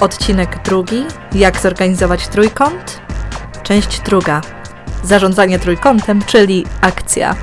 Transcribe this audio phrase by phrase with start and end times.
[0.00, 1.04] Odcinek drugi.
[1.34, 3.00] Jak zorganizować trójkąt?
[3.62, 4.40] Część druga.
[5.04, 7.36] Zarządzanie trójkątem, czyli akcja.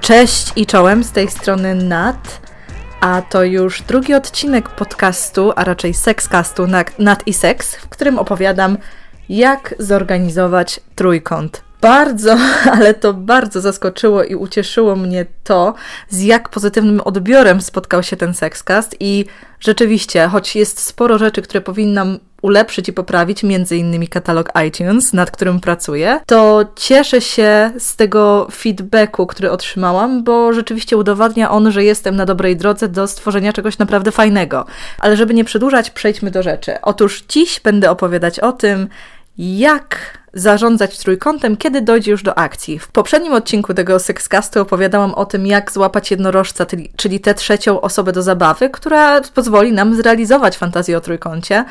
[0.00, 2.40] Cześć i czołem, z tej strony Nat,
[3.00, 6.66] a to już drugi odcinek podcastu, a raczej sekscastu
[6.98, 8.78] Nat i Seks, w którym opowiadam,
[9.28, 11.62] jak zorganizować trójkąt.
[11.80, 12.36] Bardzo,
[12.74, 15.74] ale to bardzo zaskoczyło i ucieszyło mnie to,
[16.08, 19.24] z jak pozytywnym odbiorem spotkał się ten sekscast i
[19.60, 25.30] rzeczywiście, choć jest sporo rzeczy, które powinnam ulepszyć i poprawić, między innymi katalog iTunes, nad
[25.30, 31.84] którym pracuję, to cieszę się z tego feedbacku, który otrzymałam, bo rzeczywiście udowadnia on, że
[31.84, 34.66] jestem na dobrej drodze do stworzenia czegoś naprawdę fajnego.
[34.98, 36.72] Ale żeby nie przedłużać, przejdźmy do rzeczy.
[36.82, 38.88] Otóż dziś będę opowiadać o tym,
[39.38, 42.78] jak zarządzać trójkątem, kiedy dojdzie już do akcji.
[42.78, 48.12] W poprzednim odcinku tego Sexcastu opowiadałam o tym, jak złapać jednorożca, czyli tę trzecią osobę
[48.12, 51.64] do zabawy, która pozwoli nam zrealizować fantazję o trójkącie.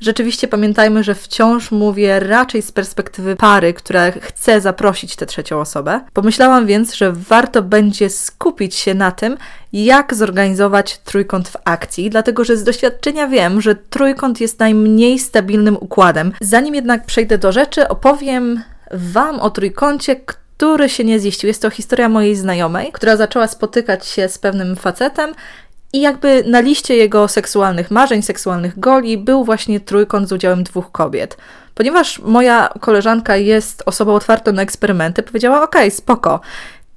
[0.00, 6.00] Rzeczywiście pamiętajmy, że wciąż mówię raczej z perspektywy pary, która chce zaprosić tę trzecią osobę.
[6.12, 9.36] Pomyślałam więc, że warto będzie skupić się na tym,
[9.72, 15.76] jak zorganizować trójkąt w akcji, dlatego że z doświadczenia wiem, że trójkąt jest najmniej stabilnym
[15.80, 16.32] układem.
[16.40, 21.48] Zanim jednak przejdę do rzeczy, opowiem Wam o trójkącie, który się nie ziścił.
[21.48, 25.34] Jest to historia mojej znajomej, która zaczęła spotykać się z pewnym facetem
[25.92, 30.92] i jakby na liście jego seksualnych marzeń, seksualnych goli był właśnie trójkąt z udziałem dwóch
[30.92, 31.36] kobiet.
[31.74, 36.40] Ponieważ moja koleżanka jest osobą otwartą na eksperymenty, powiedziała: OK, spoko.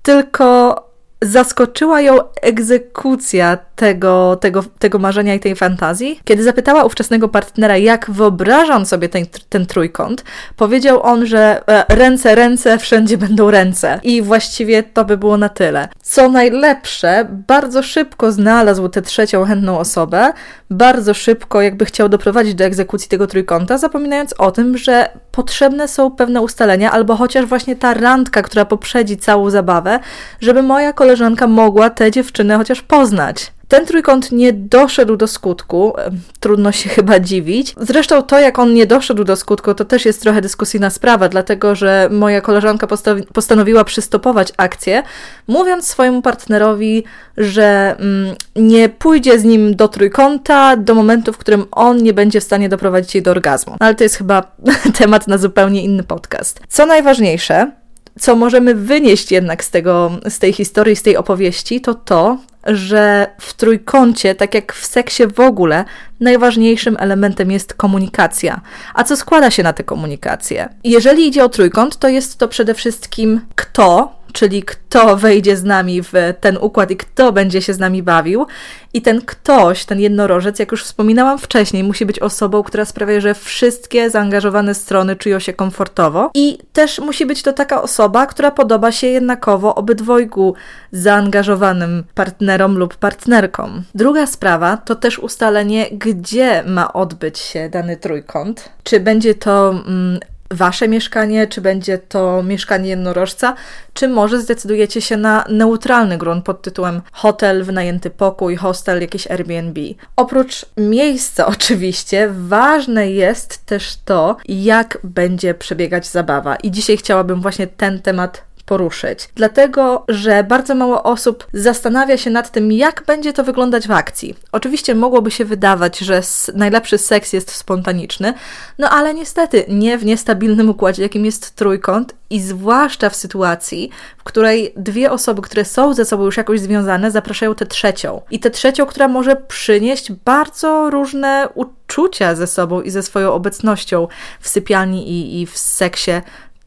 [0.04, 0.76] Tylko
[1.22, 6.20] zaskoczyła ją egzekucja tego, tego, tego marzenia i tej fantazji.
[6.24, 10.24] Kiedy zapytała ówczesnego partnera, jak wyobrażam sobie ten, ten trójkąt,
[10.56, 14.00] powiedział on, że e, ręce, ręce, wszędzie będą ręce.
[14.04, 15.88] I właściwie to by było na tyle.
[16.02, 20.34] Co najlepsze, bardzo szybko znalazł tę trzecią chętną osobę,
[20.70, 26.12] bardzo szybko jakby chciał doprowadzić do egzekucji tego trójkąta, zapominając o tym, że potrzebne są
[26.12, 30.00] pewne ustalenia, albo chociaż właśnie ta randka, która poprzedzi całą zabawę,
[30.42, 33.56] żeby moja koleżanka mogła tę dziewczynę chociaż poznać.
[33.68, 35.94] Ten trójkąt nie doszedł do skutku,
[36.40, 37.76] trudno się chyba dziwić.
[37.78, 41.76] Zresztą to, jak on nie doszedł do skutku, to też jest trochę dyskusyjna sprawa, dlatego
[41.76, 42.88] że moja koleżanka
[43.34, 45.04] postanowiła przystopować akcję,
[45.48, 47.04] mówiąc swojemu partnerowi,
[47.38, 52.42] że mm, nie pójdzie z nim do trójkąta do momentu, w którym on nie będzie
[52.42, 53.74] w stanie doprowadzić jej do orgazmu.
[53.80, 54.44] No, ale to jest chyba
[55.00, 56.60] temat na zupełnie inny podcast.
[56.70, 57.72] Co najważniejsze,
[58.20, 63.28] co możemy wynieść jednak z, tego, z tej historii, z tej opowieści, to to, że
[63.40, 65.86] w trójkącie, tak jak w seksie w ogóle,
[66.20, 68.62] najważniejszym elementem jest komunikacja.
[68.94, 70.70] A co składa się na tę komunikację?
[70.84, 76.02] Jeżeli idzie o trójkąt, to jest to przede wszystkim kto, czyli kto wejdzie z nami
[76.02, 78.46] w ten układ i kto będzie się z nami bawił.
[78.94, 83.34] I ten ktoś, ten jednorożec, jak już wspominałam wcześniej, musi być osobą, która sprawia, że
[83.34, 86.32] wszystkie zaangażowane strony czują się komfortowo.
[86.34, 90.56] I też musi być to taka osoba, która podoba się jednakowo obydwojgu
[90.92, 93.84] zaangażowanym partnerom lub partnerkom.
[93.96, 98.70] Druga sprawa to też ustalenie, gdzie ma odbyć się dany trójkąt.
[98.84, 100.20] Czy będzie to mm,
[100.52, 103.56] wasze mieszkanie, czy będzie to mieszkanie jednorożca,
[103.94, 109.82] czy może zdecydujecie się na neutralny grunt pod tytułem hotel, wynajęty pokój, hostel, jakieś Airbnb.
[110.16, 116.56] Oprócz miejsca oczywiście, ważne jest też to, jak będzie przebiegać zabawa.
[116.56, 119.30] I dzisiaj chciałabym właśnie ten temat poruszyć.
[119.36, 124.36] Dlatego, że bardzo mało osób zastanawia się nad tym, jak będzie to wyglądać w akcji.
[124.52, 126.22] Oczywiście mogłoby się wydawać, że
[126.56, 128.34] najlepszy seks jest spontaniczny,
[128.80, 134.24] no ale niestety nie w niestabilnym układzie, jakim jest trójkąt i zwłaszcza w sytuacji, w
[134.24, 138.22] której dwie osoby, które są ze sobą już jakoś związane, zapraszają tę trzecią.
[138.32, 144.08] I tę trzecią, która może przynieść bardzo różne uczucia ze sobą i ze swoją obecnością
[144.40, 146.12] w sypialni i, i w seksie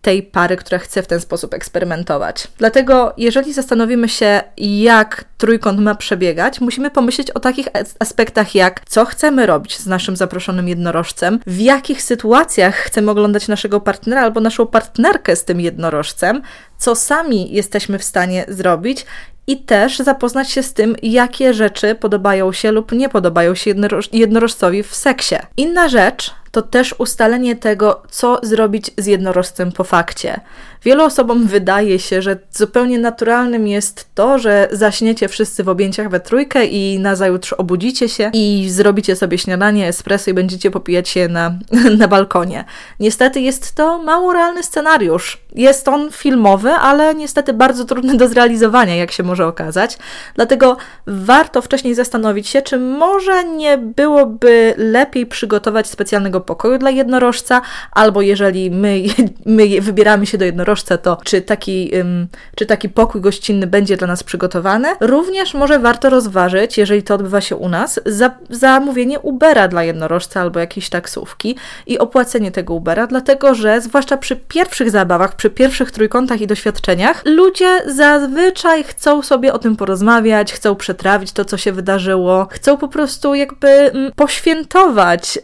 [0.03, 2.49] tej pary, która chce w ten sposób eksperymentować.
[2.59, 7.69] Dlatego, jeżeli zastanowimy się, jak trójkąt ma przebiegać, musimy pomyśleć o takich
[7.99, 13.81] aspektach, jak co chcemy robić z naszym zaproszonym jednorożcem, w jakich sytuacjach chcemy oglądać naszego
[13.81, 16.43] partnera albo naszą partnerkę z tym jednorożcem,
[16.79, 19.07] co sami jesteśmy w stanie zrobić
[19.49, 24.09] i też zapoznać się z tym, jakie rzeczy podobają się lub nie podobają się jednoroż
[24.13, 25.35] jednorożcowi w seksie.
[25.57, 30.41] Inna rzecz to też ustalenie tego, co zrobić z jednorożcem po fakcie.
[30.85, 36.21] Wielu osobom wydaje się, że zupełnie naturalnym jest to, że zaśniecie wszyscy w objęciach we
[36.21, 41.59] trójkę i nazajutrz obudzicie się i zrobicie sobie śniadanie, espresso i będziecie popijać się na,
[41.99, 42.65] na balkonie.
[43.01, 45.39] Niestety jest to mało realny scenariusz.
[45.55, 49.99] Jest on filmowy, ale niestety bardzo trudny do zrealizowania, jak się może okazać.
[50.35, 50.77] Dlatego
[51.07, 58.23] warto wcześniej zastanowić się, czy może nie byłoby lepiej przygotować specjalnego pokoju dla jednorożca, albo
[58.23, 59.03] jeżeli my,
[59.47, 61.91] my wybieramy się do jednorożca, to czy taki,
[62.57, 64.89] czy taki pokój gościnny będzie dla nas przygotowany.
[65.01, 70.41] Również może warto rozważyć, jeżeli to odbywa się u nas, za, zamówienie Ubera dla jednorożca
[70.41, 71.57] albo jakiejś taksówki
[71.87, 77.23] i opłacenie tego Ubera, dlatego że zwłaszcza przy pierwszych zabawach, przy pierwszych trójkątach i doświadczeniach,
[77.25, 82.89] ludzie zazwyczaj chcą sobie o tym porozmawiać, chcą przetrawić to, co się wydarzyło, chcą po
[82.89, 85.39] prostu jakby mm, poświętować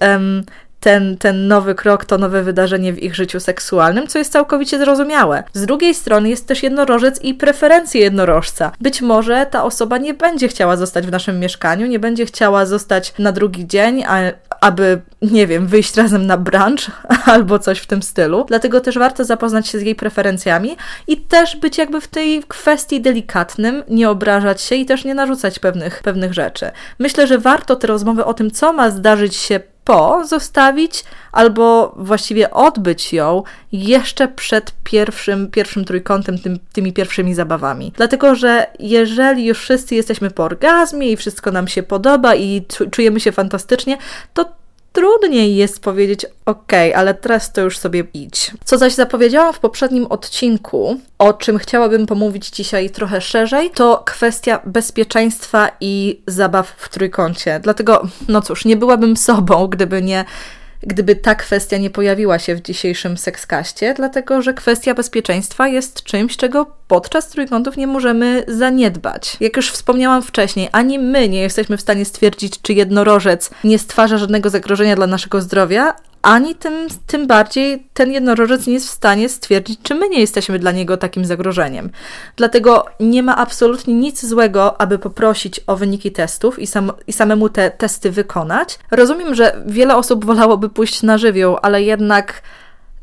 [0.85, 5.45] ten, ten nowy krok, to nowe wydarzenie w ich życiu seksualnym, co jest całkowicie zrozumiałe.
[5.53, 8.73] Z drugiej strony jest też jednorożec i preferencje jednorożca.
[8.81, 13.15] Być może ta osoba nie będzie chciała zostać w naszym mieszkaniu, nie będzie chciała zostać
[13.19, 14.19] na drugi dzień, a,
[14.61, 16.91] aby, nie wiem, wyjść razem na brunch
[17.35, 18.45] albo coś w tym stylu.
[18.49, 20.77] Dlatego też warto zapoznać się z jej preferencjami
[21.07, 25.59] i też być jakby w tej kwestii delikatnym, nie obrażać się i też nie narzucać
[25.59, 26.71] pewnych, pewnych rzeczy.
[26.99, 32.51] Myślę, że warto te rozmowy o tym, co ma zdarzyć się po zostawić albo właściwie
[32.51, 33.43] odbyć ją
[33.73, 37.93] jeszcze przed pierwszym, pierwszym trójkątem, tym, tymi pierwszymi zabawami.
[37.97, 43.21] Dlatego, że jeżeli już wszyscy jesteśmy po orgazmie i wszystko nam się podoba i czujemy
[43.21, 43.99] się fantastycznie,
[44.35, 44.64] to
[44.95, 48.51] trudniej jest powiedzieć ok, ale teraz to już sobie idź.
[48.65, 54.61] Co zaś zapowiedziałam w poprzednim odcinku, o czym chciałabym pomówić dzisiaj trochę szerzej, to kwestia
[54.65, 57.61] bezpieczeństwa i zabaw w trójkącie.
[57.63, 60.25] Dlatego, no cóż, nie byłabym sobą, gdyby nie
[60.87, 66.37] gdyby ta kwestia nie pojawiła się w dzisiejszym sekskaście, dlatego że kwestia bezpieczeństwa jest czymś,
[66.37, 69.37] czego podczas trójkątów nie możemy zaniedbać.
[69.41, 74.19] Jak już wspomniałam wcześniej, ani my nie jesteśmy w stanie stwierdzić, czy jednorożec nie stwarza
[74.19, 79.29] żadnego zagrożenia dla naszego zdrowia, ani tym, tym bardziej ten jednorożec nie jest w stanie
[79.29, 81.91] stwierdzić, czy my nie jesteśmy dla niego takim zagrożeniem.
[82.37, 87.49] Dlatego nie ma absolutnie nic złego, aby poprosić o wyniki testów i, sam, i samemu
[87.49, 88.79] te testy wykonać.
[88.91, 92.43] Rozumiem, że wiele osób wolałoby pójść na żywioł, ale jednak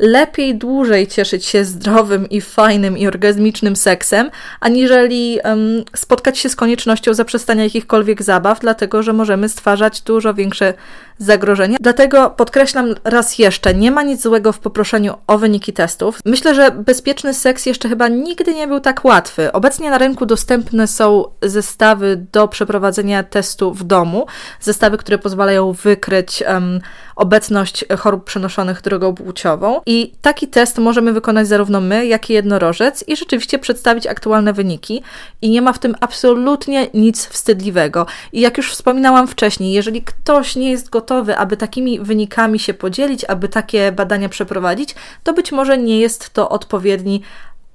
[0.02, 6.56] lepiej dłużej cieszyć się zdrowym i fajnym i orgazmicznym seksem, aniżeli um, spotkać się z
[6.56, 10.74] koniecznością zaprzestania jakichkolwiek zabaw, dlatego że możemy stwarzać dużo większe
[11.22, 11.78] zagrożenia.
[11.82, 16.20] Dlatego podkreślam raz jeszcze, nie ma nic złego w poproszeniu o wyniki testów.
[16.26, 19.52] Myślę, że bezpieczny seks jeszcze chyba nigdy nie był tak łatwy.
[19.52, 24.26] Obecnie na rynku dostępne są zestawy do przeprowadzenia testu w domu,
[24.60, 26.80] zestawy, które pozwalają wykryć um,
[27.16, 29.82] obecność chorób przenoszonych drogą płciową.
[29.86, 35.04] I taki test możemy wykonać zarówno my, jak i jednorożec i rzeczywiście przedstawić aktualne wyniki.
[35.42, 38.06] I nie ma w tym absolutnie nic wstydliwego.
[38.34, 43.26] I jak już wspominałam wcześniej, jeżeli ktoś nie jest gotowy, aby takimi wynikami się podzielić,
[43.26, 47.22] aby takie badania przeprowadzić, to być może nie jest to odpowiedni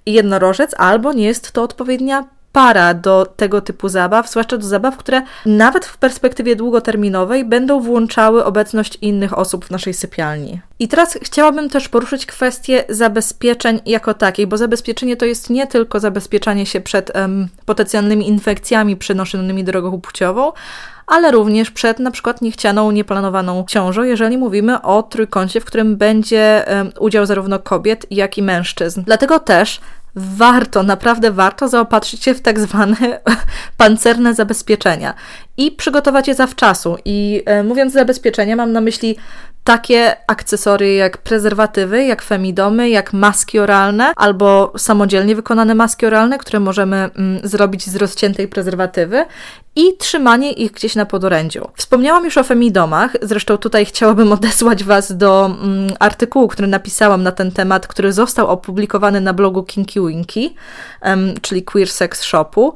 [0.07, 2.25] jednorożec albo nie jest to odpowiednia
[2.57, 8.45] para do tego typu zabaw, zwłaszcza do zabaw, które nawet w perspektywie długoterminowej będą włączały
[8.45, 10.61] obecność innych osób w naszej sypialni.
[10.79, 16.01] I teraz chciałabym też poruszyć kwestię zabezpieczeń jako takiej, bo zabezpieczenie to jest nie tylko
[16.01, 20.53] zabezpieczanie się przed um, potencjalnymi infekcjami przenoszonymi drogą płciową,
[21.07, 26.65] ale również przed na przykład niechcianą, nieplanowaną ciążą, jeżeli mówimy o trójkącie, w którym będzie
[27.01, 29.03] udział zarówno kobiet, jak i mężczyzn.
[29.03, 29.81] Dlatego też
[30.17, 32.97] warto, naprawdę warto zaopatrzyć się w tak zwane
[33.77, 35.15] pancerne zabezpieczenia
[35.57, 36.97] i przygotować je zawczasu.
[37.05, 39.17] I e, mówiąc zabezpieczenia, mam na myśli
[39.67, 46.61] takie akcesorie jak prezerwatywy, jak femidomy, jak maski oralne albo samodzielnie wykonane maski oralne, które
[46.61, 49.25] możemy mm, zrobić z rozciętej prezerwatywy
[49.77, 51.69] i trzymanie ich gdzieś na podorędziu.
[51.75, 57.33] Wspomniałam już o femidomach, zresztą tutaj chciałabym odesłać Was do mm, artykułu, który napisałam na
[57.33, 60.55] ten temat, który został opublikowany na blogu Kinky Winky,
[61.03, 62.75] um, czyli Queer Sex Shopu.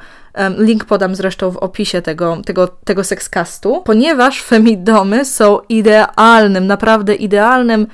[0.59, 7.87] Link podam zresztą w opisie tego, tego, tego sekscastu, ponieważ femidomy są idealnym, naprawdę idealnym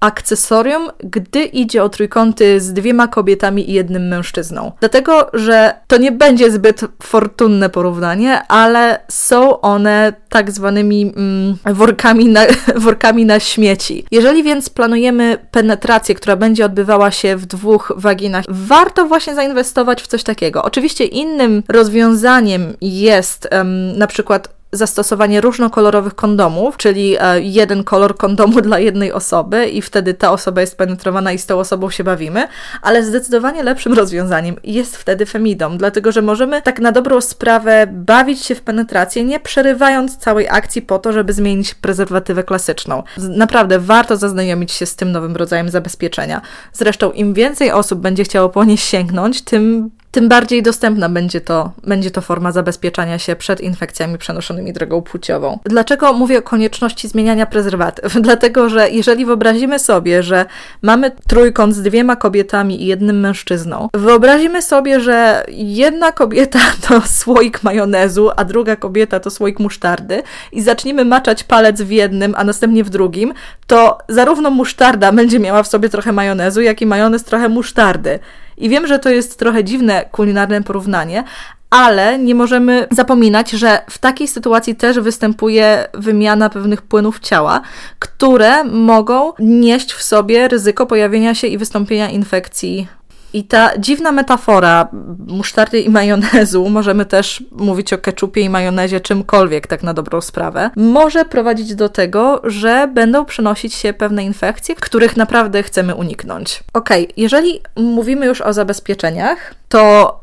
[0.00, 4.72] akcesorium, gdy idzie o trójkąty z dwiema kobietami i jednym mężczyzną.
[4.80, 12.28] Dlatego, że to nie będzie zbyt fortunne porównanie, ale są one tak zwanymi mm, workami,
[12.28, 12.40] na,
[12.76, 14.04] workami na śmieci.
[14.10, 20.06] Jeżeli więc planujemy penetrację, która będzie odbywała się w dwóch waginach, warto właśnie zainwestować w
[20.06, 20.62] coś takiego.
[20.62, 28.60] Oczywiście innym rozwiązaniem jest um, na przykład zastosowanie różnokolorowych kondomów, czyli e, jeden kolor kondomu
[28.68, 32.48] dla jednej osoby i wtedy ta osoba jest penetrowana i z tą osobą się bawimy,
[32.82, 38.44] ale zdecydowanie lepszym rozwiązaniem jest wtedy femidom, dlatego że możemy tak na dobrą sprawę bawić
[38.44, 43.02] się w penetrację, nie przerywając całej akcji po to, żeby zmienić prezerwatywę klasyczną.
[43.18, 46.40] Naprawdę warto zaznajomić się z tym nowym rodzajem zabezpieczenia.
[46.72, 51.72] Zresztą im więcej osób będzie chciało po nie sięgnąć, tym tym bardziej dostępna będzie to,
[51.86, 55.58] będzie to forma zabezpieczania się przed infekcjami przenoszonymi drogą płciową.
[55.64, 58.14] Dlaczego mówię o konieczności zmieniania prezerwatyw?
[58.20, 60.46] Dlatego, że jeżeli wyobrazimy sobie, że
[60.82, 66.58] mamy trójkąt z dwiema kobietami i jednym mężczyzną, wyobrazimy sobie, że jedna kobieta
[66.88, 70.22] to słoik majonezu, a druga kobieta to słoik musztardy
[70.52, 73.34] i zaczniemy maczać palec w jednym, a następnie w drugim,
[73.66, 78.18] to zarówno musztarda będzie miała w sobie trochę majonezu, jak i majonez trochę musztardy.
[78.60, 81.24] I wiem, że to jest trochę dziwne kulinarne porównanie,
[81.70, 87.60] ale nie możemy zapominać, że w takiej sytuacji też występuje wymiana pewnych płynów ciała,
[87.98, 92.88] które mogą nieść w sobie ryzyko pojawienia się i wystąpienia infekcji
[93.32, 94.88] i ta dziwna metafora
[95.26, 100.70] musztardy i majonezu, możemy też mówić o keczupie i majonezie, czymkolwiek, tak na dobrą sprawę,
[100.76, 106.64] może prowadzić do tego, że będą przenosić się pewne infekcje, których naprawdę chcemy uniknąć.
[106.72, 110.20] Ok, jeżeli mówimy już o zabezpieczeniach, to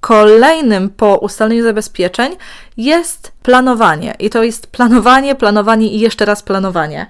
[0.00, 2.36] kolejnym po ustaleniu zabezpieczeń
[2.76, 4.14] jest planowanie.
[4.18, 7.06] I to jest planowanie, planowanie i jeszcze raz planowanie.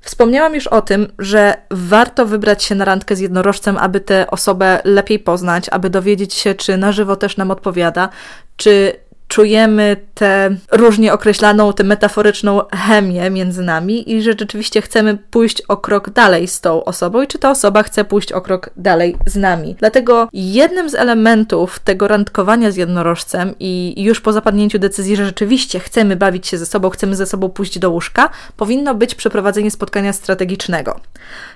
[0.00, 4.80] Wspomniałam już o tym, że warto wybrać się na randkę z jednorożcem, aby tę osobę
[4.84, 8.08] lepiej poznać, aby dowiedzieć się, czy na żywo też nam odpowiada,
[8.56, 8.92] czy
[9.30, 15.76] czujemy tę różnie określaną, tę metaforyczną chemię między nami i że rzeczywiście chcemy pójść o
[15.76, 19.36] krok dalej z tą osobą i czy ta osoba chce pójść o krok dalej z
[19.36, 19.76] nami.
[19.78, 25.80] Dlatego jednym z elementów tego randkowania z jednorożcem i już po zapadnięciu decyzji, że rzeczywiście
[25.80, 30.12] chcemy bawić się ze sobą, chcemy ze sobą pójść do łóżka, powinno być przeprowadzenie spotkania
[30.12, 31.00] strategicznego.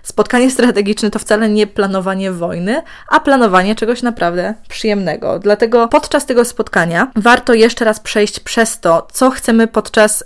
[0.03, 5.39] Spotkanie strategiczne to wcale nie planowanie wojny, a planowanie czegoś naprawdę przyjemnego.
[5.39, 10.25] Dlatego podczas tego spotkania warto jeszcze raz przejść przez to, co chcemy podczas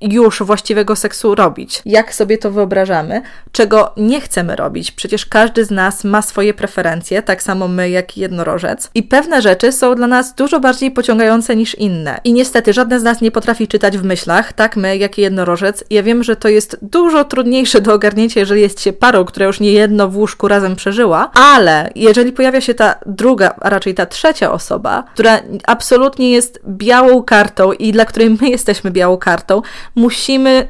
[0.00, 4.92] już właściwego seksu robić, jak sobie to wyobrażamy, czego nie chcemy robić.
[4.92, 9.72] Przecież każdy z nas ma swoje preferencje, tak samo my jak jednorożec, i pewne rzeczy
[9.72, 12.20] są dla nas dużo bardziej pociągające niż inne.
[12.24, 15.84] I niestety żadne z nas nie potrafi czytać w myślach, tak my jak jednorożec.
[15.90, 19.60] Ja wiem, że to jest dużo trudniejsze do ogarnięcia, jeżeli jest się parą, która już
[19.60, 24.06] nie jedno w łóżku razem przeżyła, ale jeżeli pojawia się ta druga, a raczej ta
[24.06, 29.62] trzecia osoba, która absolutnie jest białą kartą i dla której my jesteśmy białą kartą,
[29.98, 30.68] musimy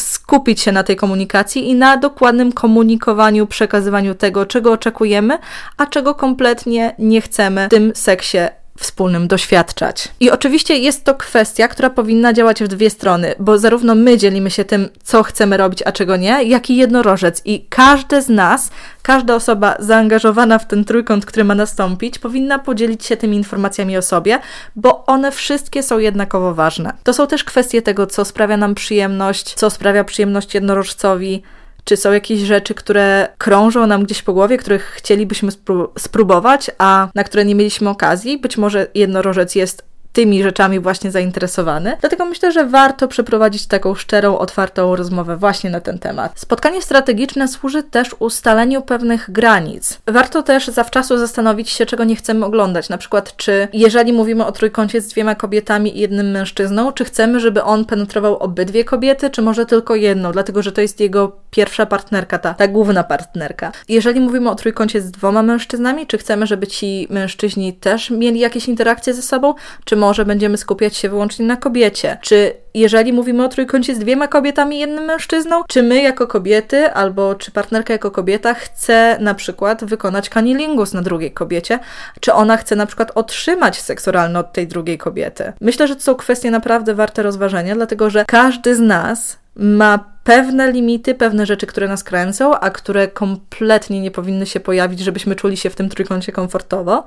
[0.00, 5.38] skupić się na tej komunikacji i na dokładnym komunikowaniu, przekazywaniu tego, czego oczekujemy,
[5.76, 8.38] a czego kompletnie nie chcemy w tym seksie
[8.78, 10.08] wspólnym doświadczać.
[10.20, 14.50] I oczywiście jest to kwestia, która powinna działać w dwie strony, bo zarówno my dzielimy
[14.50, 17.42] się tym, co chcemy robić, a czego nie, jak i jednorożec.
[17.44, 18.70] I każdy z nas,
[19.02, 24.02] każda osoba zaangażowana w ten trójkąt, który ma nastąpić, powinna podzielić się tymi informacjami o
[24.02, 24.38] sobie,
[24.76, 26.92] bo one wszystkie są jednakowo ważne.
[27.04, 31.42] To są też kwestie tego, co sprawia nam przyjemność, co sprawia przyjemność jednorożcowi,
[31.88, 35.52] czy są jakieś rzeczy, które krążą nam gdzieś po głowie, których chcielibyśmy
[35.98, 38.38] spróbować, a na które nie mieliśmy okazji?
[38.38, 39.87] Być może jednorożec jest
[40.18, 41.96] tymi rzeczami właśnie zainteresowany.
[42.00, 46.32] Dlatego myślę, że warto przeprowadzić taką szczerą, otwartą rozmowę właśnie na ten temat.
[46.36, 49.98] Spotkanie strategiczne służy też ustaleniu pewnych granic.
[50.06, 52.88] Warto też zawczasu zastanowić się, czego nie chcemy oglądać.
[52.88, 57.40] Na przykład, czy jeżeli mówimy o trójkącie z dwiema kobietami i jednym mężczyzną, czy chcemy,
[57.40, 61.86] żeby on penetrował obydwie kobiety, czy może tylko jedną, dlatego że to jest jego pierwsza
[61.86, 63.72] partnerka, ta, ta główna partnerka.
[63.88, 68.68] Jeżeli mówimy o trójkącie z dwoma mężczyznami, czy chcemy, żeby ci mężczyźni też mieli jakieś
[68.68, 72.18] interakcje ze sobą, czy może będziemy skupiać się wyłącznie na kobiecie?
[72.20, 76.92] Czy jeżeli mówimy o trójkącie z dwiema kobietami i jednym mężczyzną, czy my jako kobiety,
[76.92, 81.78] albo czy partnerka jako kobieta chce na przykład wykonać kanilingus na drugiej kobiecie,
[82.20, 85.52] czy ona chce na przykład otrzymać seks oralny od tej drugiej kobiety?
[85.60, 90.72] Myślę, że to są kwestie naprawdę warte rozważenia, dlatego że każdy z nas ma pewne
[90.72, 95.56] limity, pewne rzeczy, które nas kręcą, a które kompletnie nie powinny się pojawić, żebyśmy czuli
[95.56, 97.04] się w tym trójkącie komfortowo.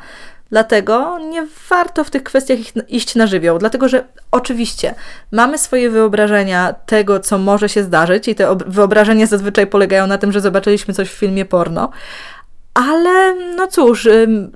[0.50, 2.58] Dlatego nie warto w tych kwestiach
[2.90, 4.96] iść na żywioł, dlatego że oczywiście
[5.32, 10.32] mamy swoje wyobrażenia tego, co może się zdarzyć, i te wyobrażenia zazwyczaj polegają na tym,
[10.32, 11.92] że zobaczyliśmy coś w filmie porno,
[12.74, 14.08] ale no cóż,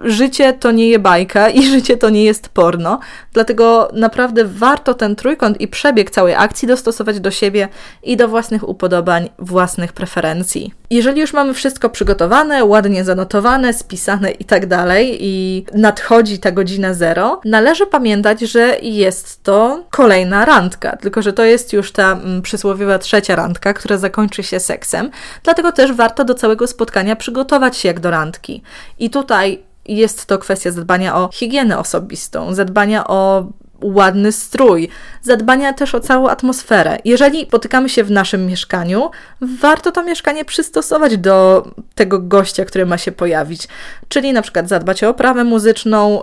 [0.03, 3.00] życie to nie je bajka i życie to nie jest porno,
[3.34, 7.67] dlatego naprawdę warto ten trójkąt i przebieg całej akcji dostosować do siebie
[8.03, 10.74] i do własnych upodobań, własnych preferencji.
[10.89, 16.93] Jeżeli już mamy wszystko przygotowane, ładnie zanotowane, spisane i tak dalej, i nadchodzi ta godzina
[16.93, 22.41] zero, należy pamiętać, że jest to kolejna randka, tylko że to jest już ta mm,
[22.41, 25.12] przysłowiowa trzecia randka, która zakończy się seksem,
[25.43, 28.62] dlatego też warto do całego spotkania przygotować się jak do randki.
[29.00, 33.46] I tutaj jest to kwestia zadbania o higienę osobistą, zadbania o
[33.82, 34.89] ładny strój,
[35.22, 36.98] zadbania też o całą atmosferę.
[37.05, 42.98] Jeżeli potykamy się w naszym mieszkaniu, warto to mieszkanie przystosować do tego gościa, który ma
[42.98, 43.67] się pojawić.
[44.08, 46.22] Czyli na przykład zadbać o oprawę muzyczną,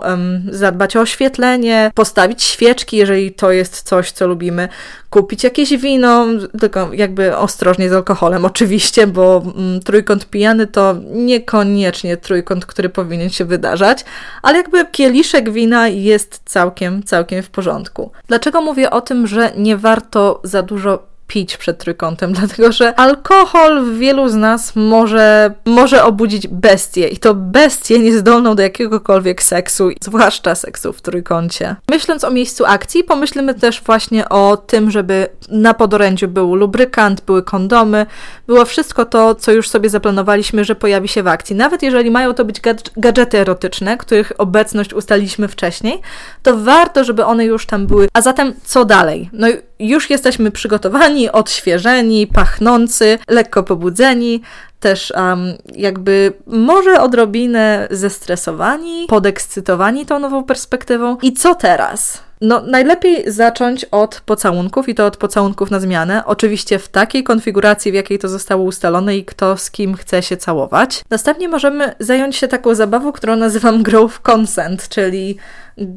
[0.49, 4.69] zadbać o oświetlenie, postawić świeczki, jeżeli to jest coś, co lubimy,
[5.09, 6.25] kupić jakieś wino,
[6.59, 13.29] tylko jakby ostrożnie z alkoholem oczywiście, bo mm, trójkąt pijany to niekoniecznie trójkąt, który powinien
[13.29, 14.05] się wydarzać,
[14.41, 18.11] ale jakby kieliszek wina jest całkiem, całkiem w porządku.
[18.27, 23.85] Dlaczego mówię o tym, że nie warto za dużo pić przed trójkątem, dlatego że alkohol
[23.85, 29.89] w wielu z nas może, może obudzić bestię i to bestię niezdolną do jakiegokolwiek seksu,
[30.01, 31.75] zwłaszcza seksu w trójkącie.
[31.89, 37.43] Myśląc o miejscu akcji, pomyślimy też właśnie o tym, żeby na podorędziu był lubrykant, były
[37.43, 38.05] kondomy,
[38.47, 41.55] było wszystko to, co już sobie zaplanowaliśmy, że pojawi się w akcji.
[41.55, 42.61] Nawet jeżeli mają to być
[42.97, 46.01] gadżety erotyczne, których obecność ustaliliśmy wcześniej,
[46.43, 48.07] to warto, żeby one już tam były.
[48.13, 49.29] A zatem co dalej?
[49.33, 49.47] No
[49.79, 54.41] już jesteśmy przygotowani, odświeżeni, pachnący, lekko pobudzeni,
[54.83, 61.17] też um, jakby może odrobinę zestresowani, podekscytowani tą nową perspektywą.
[61.21, 62.23] I co teraz?
[62.43, 66.25] No, najlepiej zacząć od pocałunków i to od pocałunków na zmianę.
[66.25, 70.37] Oczywiście w takiej konfiguracji, w jakiej to zostało ustalone i kto z kim chce się
[70.37, 71.03] całować.
[71.09, 75.37] Następnie możemy zająć się taką zabawą, którą nazywam grow consent, czyli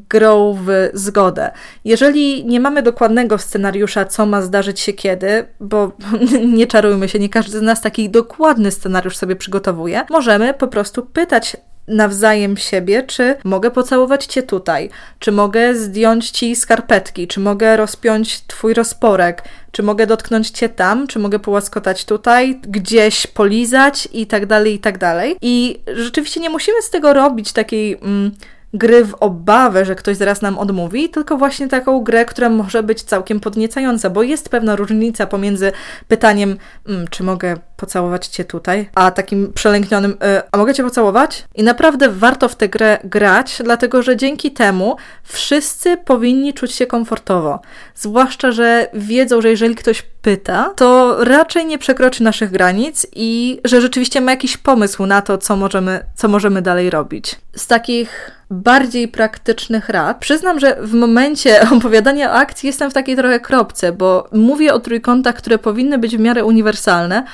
[0.08, 1.50] grą w zgodę.
[1.84, 5.92] Jeżeli nie mamy dokładnego scenariusza, co ma zdarzyć się kiedy, bo
[6.56, 11.06] nie czarujmy się, nie każdy z nas taki dokładny scenariusz sobie przygotowuje, możemy po prostu
[11.06, 11.56] pytać
[11.88, 18.46] nawzajem siebie, czy mogę pocałować cię tutaj, czy mogę zdjąć ci skarpetki, czy mogę rozpiąć
[18.46, 19.42] twój rozporek,
[19.72, 24.78] czy mogę dotknąć cię tam, czy mogę połaskotać tutaj, gdzieś polizać i tak dalej, i
[24.78, 25.36] tak dalej.
[25.42, 27.98] I rzeczywiście nie musimy z tego robić takiej.
[28.02, 28.30] Mm,
[28.74, 33.02] gry w obawę, że ktoś zaraz nam odmówi, tylko właśnie taką grę, która może być
[33.02, 35.72] całkiem podniecająca, bo jest pewna różnica pomiędzy
[36.08, 41.44] pytaniem, mm, czy mogę pocałować cię tutaj, a takim przelęknionym, y, a mogę cię pocałować?
[41.54, 46.86] I naprawdę warto w tę grę grać, dlatego że dzięki temu wszyscy powinni czuć się
[46.86, 47.60] komfortowo.
[47.94, 53.80] Zwłaszcza, że wiedzą, że jeżeli ktoś pyta, to raczej nie przekroczy naszych granic i że
[53.80, 57.36] rzeczywiście ma jakiś pomysł na to, co możemy, co możemy dalej robić.
[57.56, 60.18] Z takich bardziej praktycznych rad.
[60.18, 64.80] Przyznam, że w momencie opowiadania o akcji jestem w takiej trochę kropce, bo mówię o
[64.80, 67.24] trójkątach, które powinny być w miarę uniwersalne,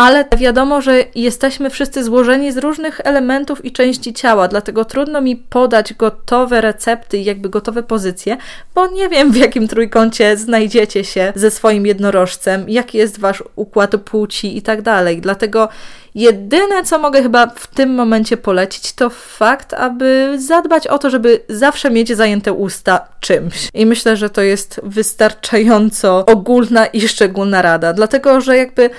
[0.00, 5.36] ale wiadomo, że jesteśmy wszyscy złożeni z różnych elementów i części ciała, dlatego trudno mi
[5.36, 8.36] podać gotowe recepty i jakby gotowe pozycje,
[8.74, 13.96] bo nie wiem w jakim trójkącie znajdziecie się ze swoim jednorożcem, jaki jest wasz układ
[13.96, 15.20] płci i tak dalej.
[15.20, 15.68] Dlatego
[16.14, 21.40] jedyne, co mogę chyba w tym momencie polecić, to fakt, aby zadbać o to, żeby
[21.48, 23.68] zawsze mieć zajęte usta czymś.
[23.74, 28.90] I myślę, że to jest wystarczająco ogólna i szczególna rada, dlatego że jakby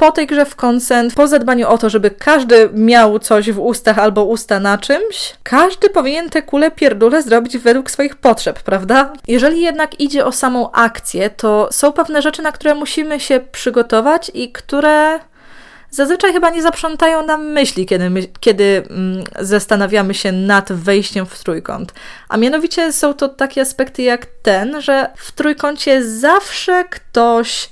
[0.00, 3.98] po tej grze w konsent, po zadbaniu o to, żeby każdy miał coś w ustach
[3.98, 9.12] albo usta na czymś, każdy powinien te kule pierdule zrobić według swoich potrzeb, prawda?
[9.28, 14.30] Jeżeli jednak idzie o samą akcję, to są pewne rzeczy, na które musimy się przygotować
[14.34, 15.20] i które
[15.90, 21.44] zazwyczaj chyba nie zaprzątają nam myśli, kiedy, my, kiedy mm, zastanawiamy się nad wejściem w
[21.44, 21.94] trójkąt.
[22.28, 27.70] A mianowicie są to takie aspekty jak ten, że w trójkącie zawsze ktoś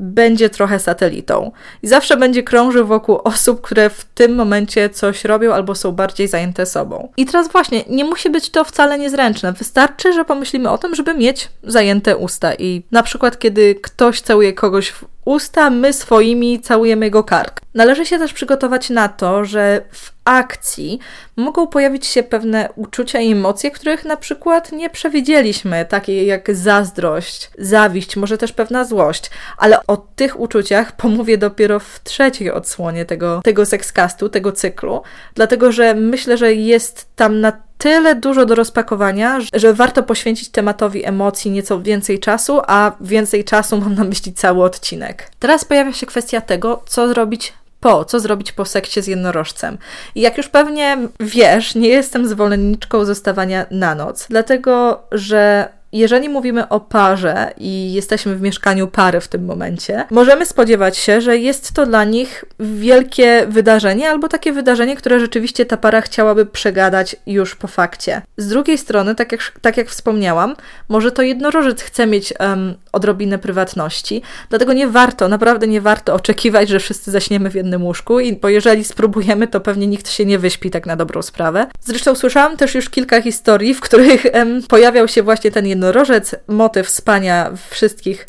[0.00, 5.52] będzie trochę satelitą i zawsze będzie krążył wokół osób, które w tym momencie coś robią
[5.52, 7.08] albo są bardziej zajęte sobą.
[7.16, 9.52] I teraz właśnie, nie musi być to wcale niezręczne.
[9.52, 14.52] Wystarczy, że pomyślimy o tym, żeby mieć zajęte usta i na przykład kiedy ktoś całuje
[14.52, 17.60] kogoś w usta, my swoimi całujemy jego kark.
[17.74, 20.98] Należy się też przygotować na to, że w akcji
[21.36, 27.50] mogą pojawić się pewne uczucia i emocje, których na przykład nie przewidzieliśmy, takie jak zazdrość,
[27.58, 33.40] zawiść, może też pewna złość, ale o tych uczuciach pomówię dopiero w trzeciej odsłonie tego,
[33.44, 35.02] tego sekscastu, tego cyklu,
[35.34, 41.04] dlatego że myślę, że jest tam na tyle dużo do rozpakowania, że warto poświęcić tematowi
[41.06, 45.30] emocji nieco więcej czasu, a więcej czasu mam na myśli cały odcinek.
[45.38, 49.78] Teraz pojawia się kwestia tego, co zrobić po, co zrobić po sekcie z jednorożcem.
[50.14, 56.68] I jak już pewnie wiesz, nie jestem zwolenniczką zostawania na noc, dlatego że jeżeli mówimy
[56.68, 61.72] o parze i jesteśmy w mieszkaniu pary w tym momencie, możemy spodziewać się, że jest
[61.72, 67.56] to dla nich wielkie wydarzenie albo takie wydarzenie, które rzeczywiście ta para chciałaby przegadać już
[67.56, 68.22] po fakcie.
[68.36, 70.56] Z drugiej strony, tak jak, tak jak wspomniałam,
[70.88, 76.68] może to jednorożec chce mieć um, odrobinę prywatności, dlatego nie warto, naprawdę nie warto oczekiwać,
[76.68, 80.38] że wszyscy zaśniemy w jednym łóżku, i, bo jeżeli spróbujemy, to pewnie nikt się nie
[80.38, 81.66] wyśpi tak na dobrą sprawę.
[81.80, 86.34] Zresztą słyszałam też już kilka historii, w których um, pojawiał się właśnie ten jednorożec, jednorożec,
[86.46, 88.28] motyw spania wszystkich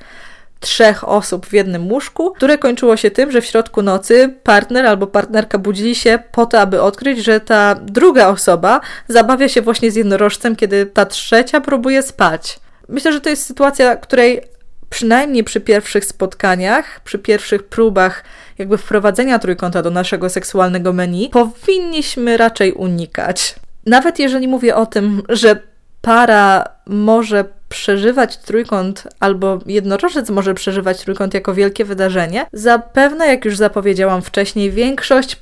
[0.59, 5.07] trzech osób w jednym łóżku, które kończyło się tym, że w środku nocy partner albo
[5.07, 9.95] partnerka budzili się po to, aby odkryć, że ta druga osoba zabawia się właśnie z
[9.95, 12.59] jednorożcem, kiedy ta trzecia próbuje spać.
[12.89, 14.41] Myślę, że to jest sytuacja, której
[14.89, 18.23] przynajmniej przy pierwszych spotkaniach, przy pierwszych próbach
[18.57, 23.55] jakby wprowadzenia trójkąta do naszego seksualnego menu, powinniśmy raczej unikać.
[23.85, 25.70] Nawet jeżeli mówię o tym, że
[26.01, 33.57] para może przeżywać trójkąt, albo jednorożec może przeżywać trójkąt jako wielkie wydarzenie, zapewne, jak już
[33.57, 35.37] zapowiedziałam wcześniej, większość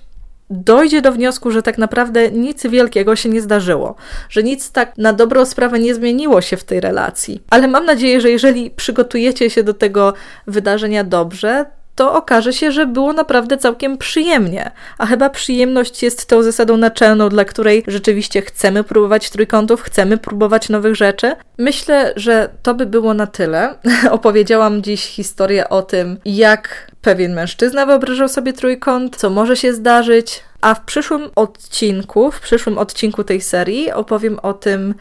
[0.49, 3.95] dojdzie do wniosku, że tak naprawdę nic wielkiego się nie zdarzyło,
[4.29, 7.43] że nic tak na dobrą sprawę nie zmieniło się w tej relacji.
[7.49, 10.13] Ale mam nadzieję, że jeżeli przygotujecie się do tego
[10.47, 11.65] wydarzenia dobrze,
[11.99, 14.71] to okaże się, że było naprawdę całkiem przyjemnie.
[14.97, 20.69] A chyba przyjemność jest tą zasadą naczelną, dla której rzeczywiście chcemy próbować trójkątów, chcemy próbować
[20.69, 21.35] nowych rzeczy.
[21.57, 23.75] Myślę, że to by było na tyle.
[24.11, 30.43] Opowiedziałam dziś historię o tym, jak pewien mężczyzna wyobrażał sobie trójkąt, co może się zdarzyć,
[30.61, 34.93] a w przyszłym odcinku, w przyszłym odcinku tej serii opowiem o tym,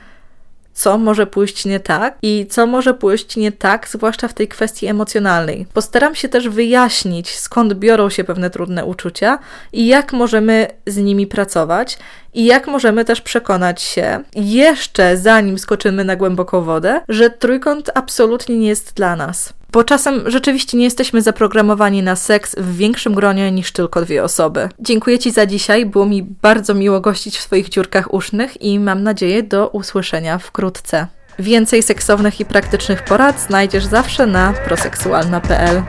[0.78, 4.86] co może pójść nie tak i co może pójść nie tak, zwłaszcza w tej kwestii
[4.86, 5.66] emocjonalnej.
[5.74, 9.38] Postaram się też wyjaśnić, skąd biorą się pewne trudne uczucia
[9.72, 11.98] i jak możemy z nimi pracować
[12.34, 18.58] i jak możemy też przekonać się, jeszcze zanim skoczymy na głęboką wodę, że trójkąt absolutnie
[18.58, 19.57] nie jest dla nas.
[19.72, 24.68] Bo czasem rzeczywiście nie jesteśmy zaprogramowani na seks w większym gronie niż tylko dwie osoby.
[24.80, 29.02] Dziękuję Ci za dzisiaj, było mi bardzo miło gościć w swoich dziurkach usznych i mam
[29.02, 31.06] nadzieję do usłyszenia wkrótce.
[31.38, 35.82] Więcej seksownych i praktycznych porad znajdziesz zawsze na proseksualna.pl.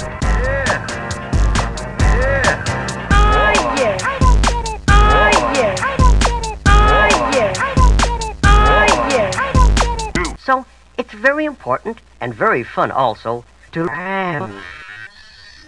[10.45, 10.63] So,
[10.97, 14.51] it's very important and very fun also to have.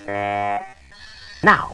[0.07, 0.59] Uh,
[1.43, 1.69] now,